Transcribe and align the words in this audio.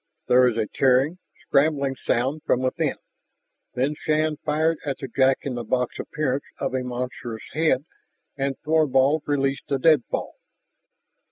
There 0.25 0.47
was 0.47 0.57
a 0.57 0.65
tearing, 0.65 1.19
scrambling 1.45 1.95
sound 2.05 2.41
from 2.43 2.61
within. 2.61 2.95
Then 3.75 3.93
Shann 3.95 4.37
fired 4.37 4.79
at 4.83 4.97
the 4.97 5.07
jack 5.07 5.37
in 5.43 5.53
the 5.53 5.63
box 5.63 5.99
appearance 5.99 6.45
of 6.57 6.73
a 6.73 6.81
monstrous 6.81 7.43
head, 7.53 7.85
and 8.35 8.57
Thorvald 8.65 9.21
released 9.27 9.67
the 9.67 9.77
deadfall. 9.77 10.37